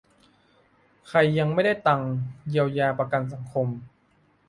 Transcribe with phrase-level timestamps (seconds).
[1.07, 2.09] ใครยังไม่ได้ตังค์
[2.49, 3.67] เยียวยา ประกันสังคม